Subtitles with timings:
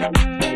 [0.00, 0.49] Thank you.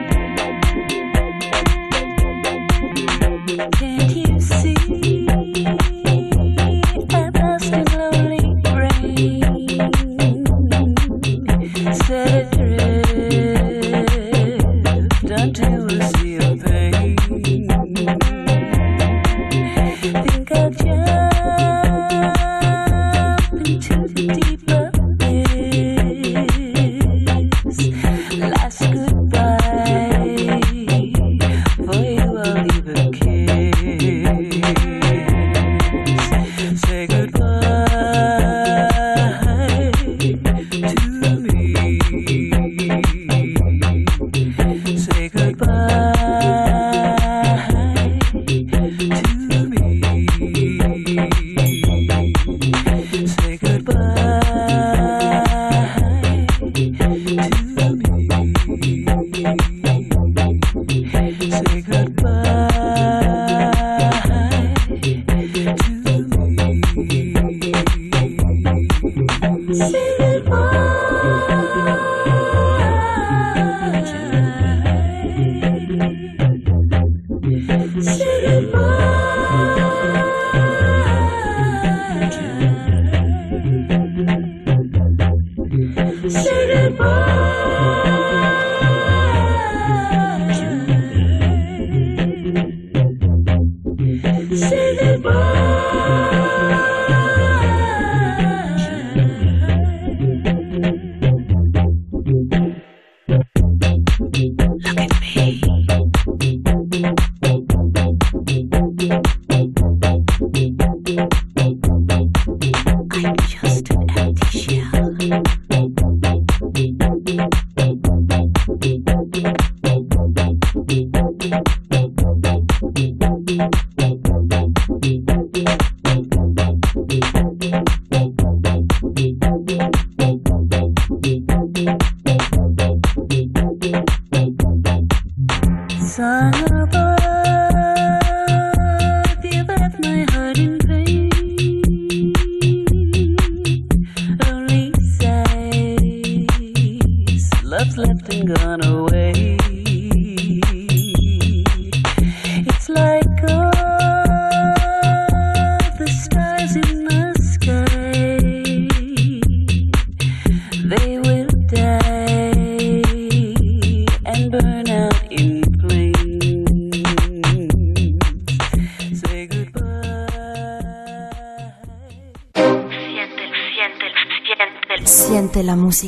[136.16, 136.73] sun.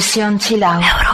[0.00, 1.13] Sesión Chill Out.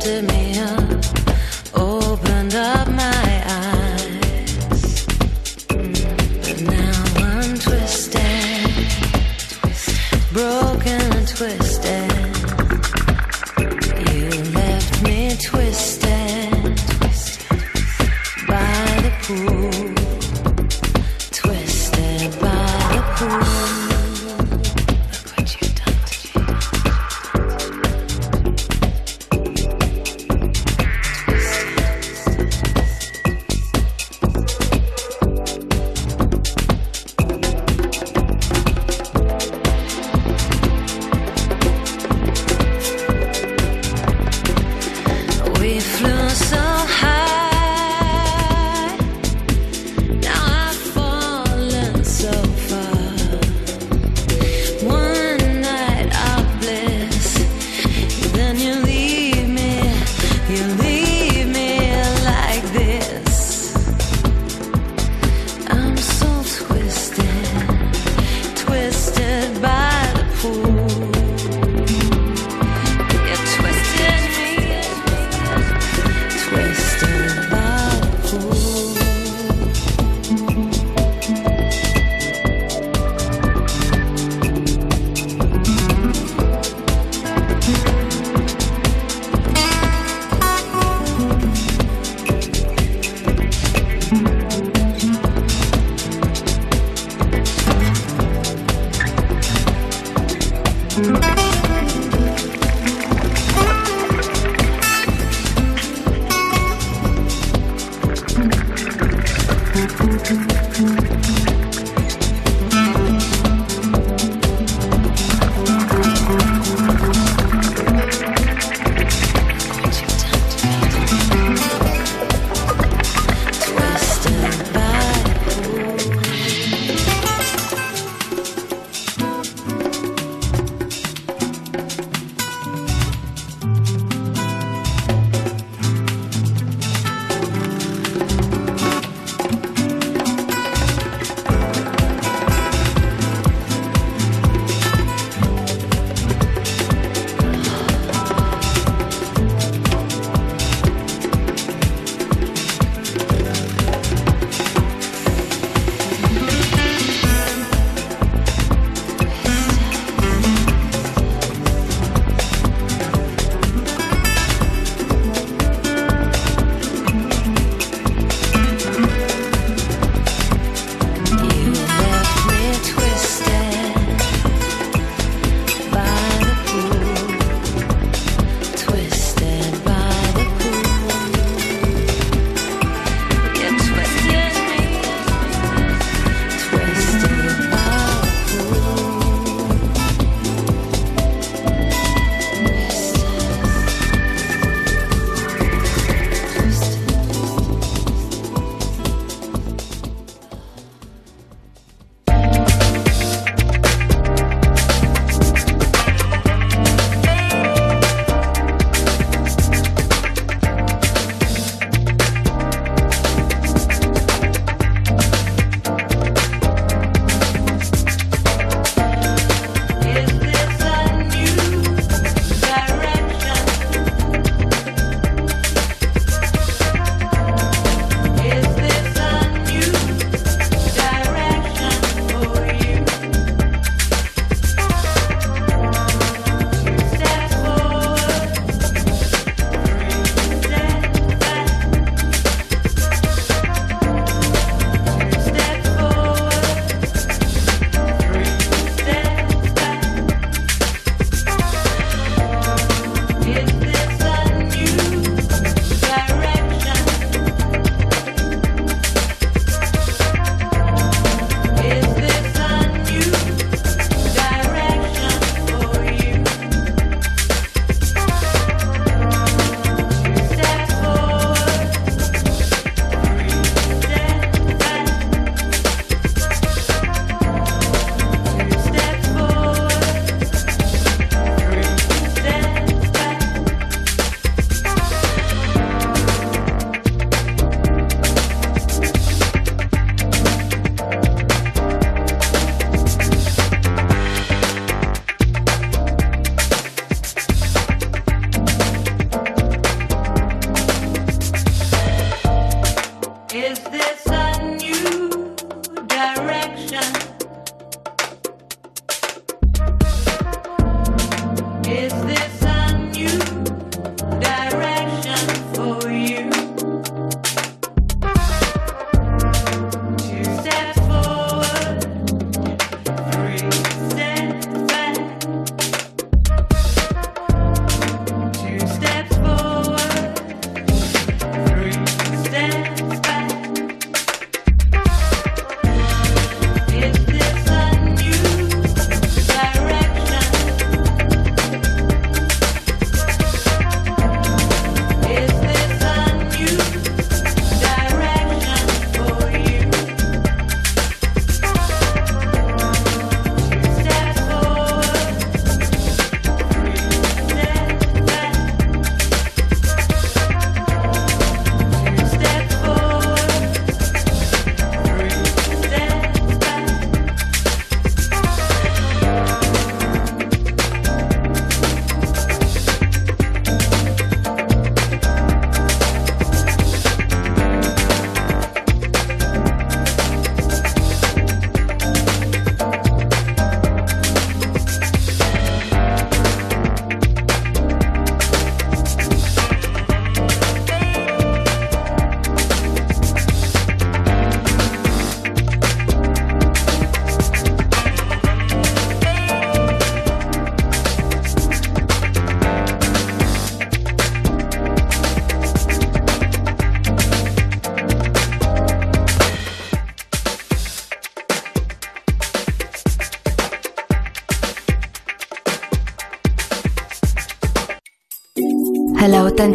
[0.00, 0.47] to me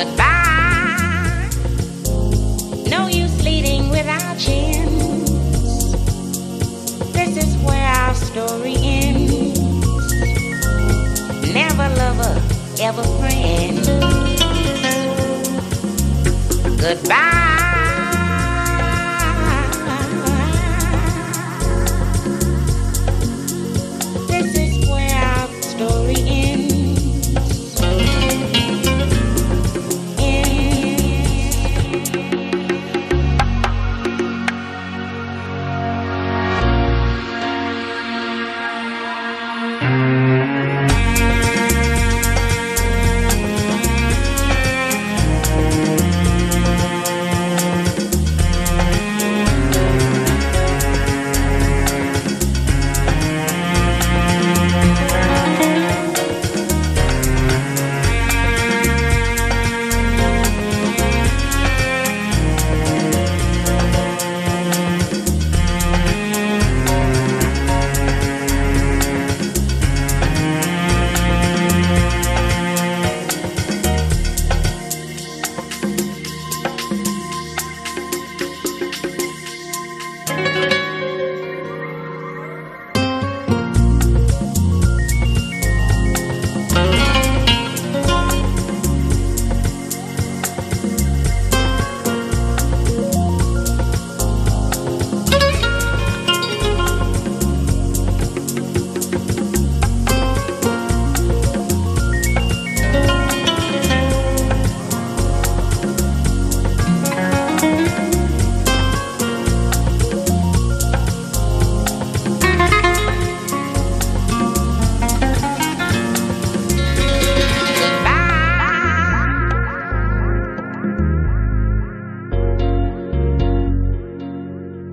[0.00, 0.27] goodbye.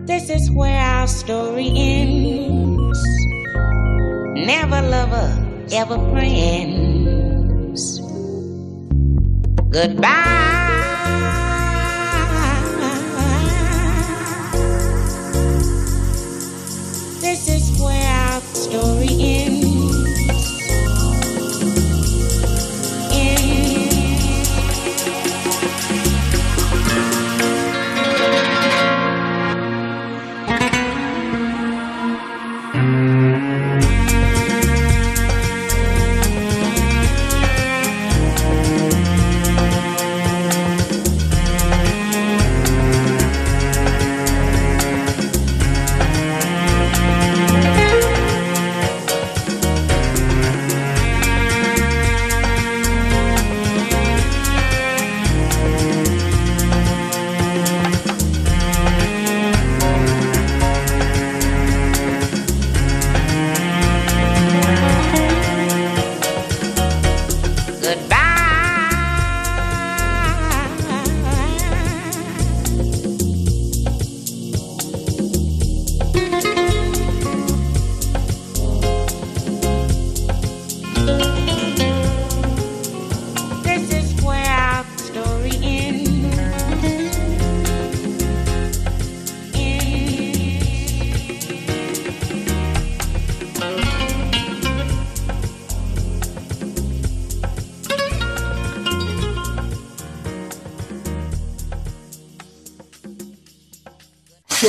[0.07, 3.01] This is where our story ends.
[4.45, 5.27] Never lover,
[5.73, 8.01] ever friends.
[9.75, 10.24] Goodbye.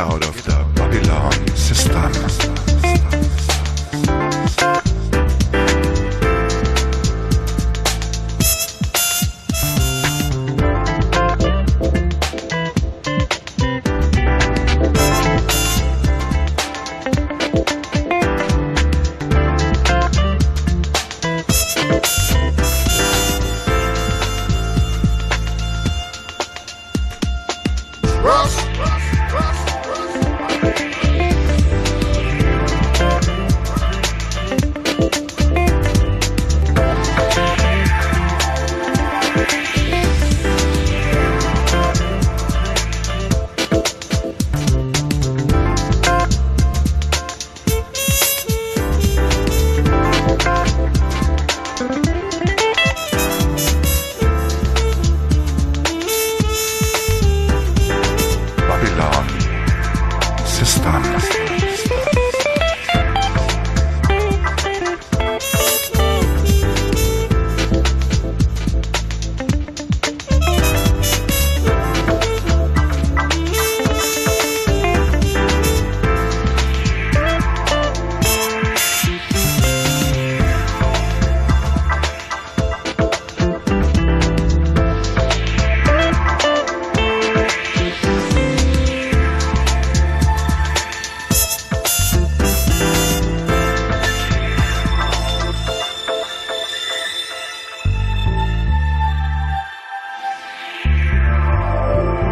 [0.00, 0.21] ahora.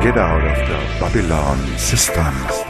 [0.02, 2.69] Get out of the Babylon system.